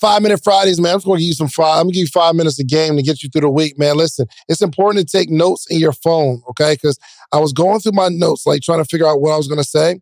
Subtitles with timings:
[0.00, 0.92] Five minute Fridays, man.
[0.92, 1.78] I'm just gonna give you some five.
[1.78, 3.96] I'm gonna give you five minutes a game to get you through the week, man.
[3.98, 6.72] Listen, it's important to take notes in your phone, okay?
[6.72, 6.98] Because
[7.32, 9.62] I was going through my notes, like trying to figure out what I was gonna
[9.62, 10.00] say,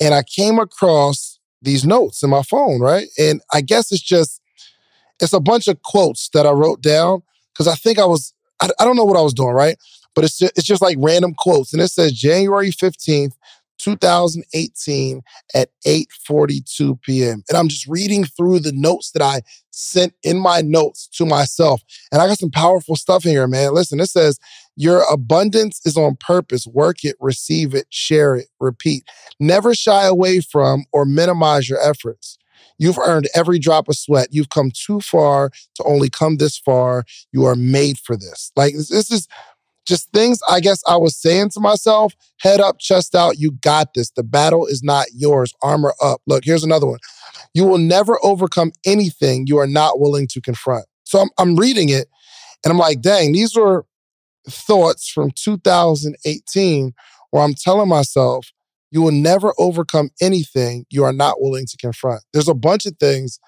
[0.00, 3.08] and I came across these notes in my phone, right?
[3.18, 4.42] And I guess it's just
[5.18, 7.22] it's a bunch of quotes that I wrote down
[7.54, 9.78] because I think I was I, I don't know what I was doing, right?
[10.14, 13.34] But it's just, it's just like random quotes, and it says January fifteenth,
[13.78, 15.22] 2018
[15.54, 17.42] at 8:42 p.m.
[17.48, 21.82] And I'm just reading through the notes that I sent in my notes to myself.
[22.10, 23.72] And I got some powerful stuff in here, man.
[23.72, 24.38] Listen, it says
[24.76, 26.66] your abundance is on purpose.
[26.66, 29.04] Work it, receive it, share it, repeat.
[29.40, 32.38] Never shy away from or minimize your efforts.
[32.78, 34.28] You've earned every drop of sweat.
[34.30, 37.04] You've come too far to only come this far.
[37.32, 38.52] You are made for this.
[38.56, 39.28] Like this is
[39.88, 43.94] just things I guess I was saying to myself head up, chest out, you got
[43.94, 44.10] this.
[44.10, 45.52] The battle is not yours.
[45.62, 46.20] Armor up.
[46.26, 46.98] Look, here's another one.
[47.54, 50.84] You will never overcome anything you are not willing to confront.
[51.04, 52.08] So I'm, I'm reading it
[52.64, 53.86] and I'm like, dang, these were
[54.48, 56.92] thoughts from 2018
[57.30, 58.52] where I'm telling myself,
[58.90, 62.22] you will never overcome anything you are not willing to confront.
[62.32, 63.38] There's a bunch of things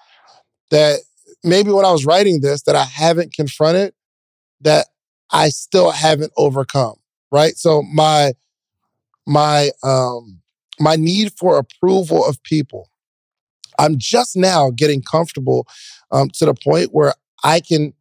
[0.69, 0.99] that
[1.43, 3.93] maybe when I was writing this that I haven't confronted
[4.61, 4.87] that
[5.31, 6.95] I still haven't overcome,
[7.31, 7.55] right?
[7.57, 8.33] So my
[9.27, 10.41] my um
[10.79, 12.89] my need for approval of people.
[13.79, 15.67] I'm just now getting comfortable
[16.11, 17.93] um, to the point where I can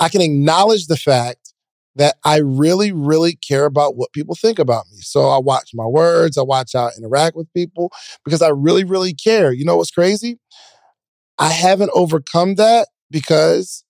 [0.00, 1.54] I can acknowledge the fact
[1.96, 4.98] that I really, really care about what people think about me.
[5.00, 7.92] So I watch my words, I watch how I interact with people
[8.24, 9.52] because I really, really care.
[9.52, 10.38] You know what's crazy?
[11.38, 13.84] I haven't overcome that because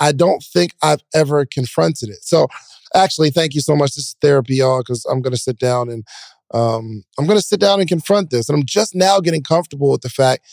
[0.00, 2.22] I don't think I've ever confronted it.
[2.22, 2.48] So,
[2.94, 3.94] actually, thank you so much.
[3.94, 6.04] This is therapy, y'all, because I'm going to sit down and
[6.52, 8.48] um, I'm going to sit down and confront this.
[8.48, 10.46] And I'm just now getting comfortable with the fact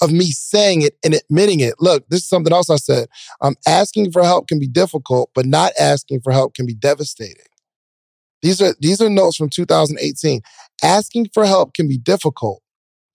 [0.00, 1.74] of me saying it and admitting it.
[1.78, 3.08] Look, this is something else I said.
[3.40, 7.44] Um, asking for help can be difficult, but not asking for help can be devastating.
[8.42, 10.40] These are these are notes from 2018.
[10.82, 12.62] Asking for help can be difficult,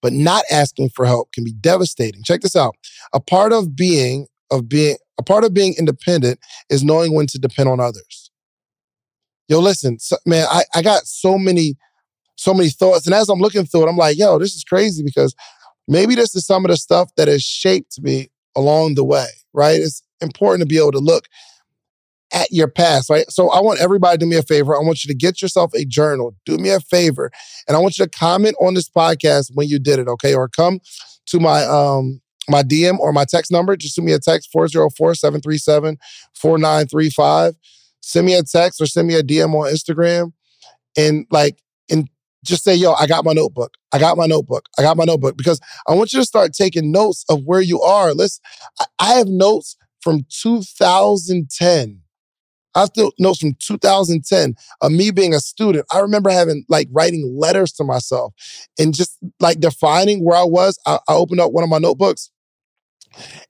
[0.01, 2.21] but not asking for help can be devastating.
[2.23, 2.75] Check this out.
[3.13, 6.39] A part of being of being a part of being independent
[6.69, 8.31] is knowing when to depend on others.
[9.47, 11.75] Yo, listen, so, man, I, I got so many,
[12.35, 13.05] so many thoughts.
[13.05, 15.35] And as I'm looking through it, I'm like, yo, this is crazy because
[15.87, 19.79] maybe this is some of the stuff that has shaped me along the way, right?
[19.79, 21.27] It's important to be able to look
[22.33, 23.29] at your past, right?
[23.29, 24.75] So I want everybody to do me a favor.
[24.75, 26.35] I want you to get yourself a journal.
[26.45, 27.31] Do me a favor.
[27.67, 30.33] And I want you to comment on this podcast when you did it, okay?
[30.33, 30.79] Or come
[31.27, 33.75] to my um my DM or my text number.
[33.75, 35.97] Just send me a text 404 737
[36.33, 37.55] 4935.
[38.01, 40.31] Send me a text or send me a DM on Instagram
[40.97, 42.07] and like, and
[42.43, 43.73] just say, yo, I got my notebook.
[43.91, 44.69] I got my notebook.
[44.77, 47.81] I got my notebook because I want you to start taking notes of where you
[47.81, 48.13] are.
[48.13, 48.39] Let's,
[48.99, 52.01] I have notes from 2010.
[52.75, 55.85] I have notes from 2010 of me being a student.
[55.93, 58.33] I remember having like writing letters to myself
[58.77, 60.77] and just like defining where I was.
[60.85, 62.31] I, I opened up one of my notebooks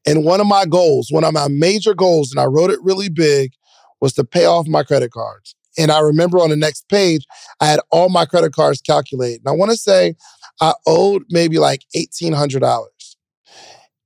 [0.05, 3.09] and one of my goals, one of my major goals, and I wrote it really
[3.09, 3.53] big,
[4.01, 5.55] was to pay off my credit cards.
[5.77, 7.25] And I remember on the next page,
[7.59, 9.41] I had all my credit cards calculated.
[9.41, 10.15] And I want to say
[10.61, 12.87] I owed maybe like $1,800.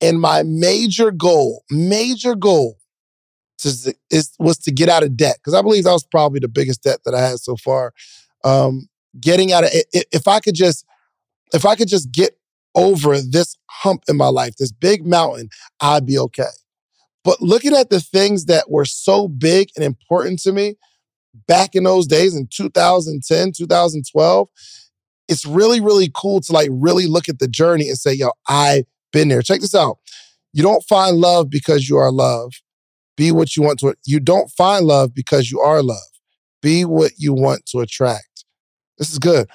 [0.01, 2.77] And my major goal, major goal
[3.59, 5.37] to, is, was to get out of debt.
[5.37, 7.93] Because I believe that was probably the biggest debt that I had so far.
[8.43, 8.87] Um,
[9.19, 10.85] getting out of if I could just
[11.53, 12.38] if I could just get
[12.79, 15.49] over this hump in my life, this big mountain,
[15.81, 16.43] I'd be okay.
[17.23, 20.75] But looking at the things that were so big and important to me
[21.47, 24.49] back in those days in 2010, 2012,
[25.27, 28.85] it's really, really cool to like really look at the journey and say, yo, I've
[29.11, 29.41] been there.
[29.41, 29.99] Check this out.
[30.53, 32.53] You don't find love because you are love.
[33.15, 33.95] Be what you want to.
[34.05, 35.97] You don't find love because you are love.
[36.61, 38.45] Be what you want to attract.
[38.97, 39.47] This is good.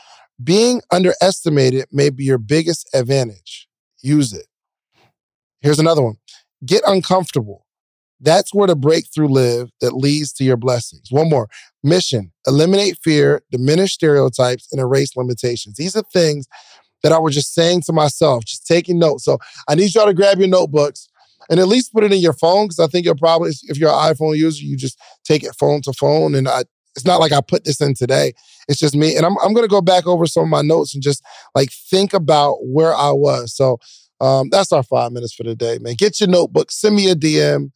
[0.42, 3.68] Being underestimated may be your biggest advantage.
[4.02, 4.46] Use it.
[5.60, 6.16] Here's another one
[6.64, 7.66] get uncomfortable.
[8.20, 11.08] That's where the breakthrough live that leads to your blessings.
[11.10, 11.48] One more
[11.82, 15.76] mission eliminate fear, diminish stereotypes, and erase limitations.
[15.76, 16.46] These are things
[17.02, 19.24] that I was just saying to myself, just taking notes.
[19.24, 19.38] So
[19.68, 21.08] I need y'all to grab your notebooks
[21.50, 23.90] and at least put it in your phone because I think you'll probably, if you're
[23.90, 26.34] an iPhone user, you just take it phone to phone.
[26.34, 26.64] And I,
[26.96, 28.32] it's not like I put this in today.
[28.68, 29.16] It's just me.
[29.16, 31.22] And I'm, I'm going to go back over some of my notes and just
[31.54, 33.54] like think about where I was.
[33.54, 33.78] So
[34.20, 35.94] um, that's our five minutes for the day, man.
[35.96, 37.70] Get your notebook, send me a DM.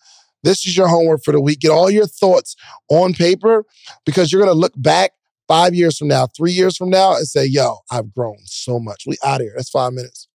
[0.44, 1.61] This is your homework for the week.
[1.61, 2.55] Get all your thoughts
[2.88, 3.65] on paper
[4.06, 5.12] because you're going to look back
[5.49, 9.05] five years from now, three years from now, and say, yo, I've grown so much.
[9.06, 9.55] We out of here.
[9.56, 10.28] That's five minutes.